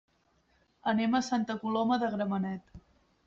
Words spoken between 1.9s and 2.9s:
de Gramenet.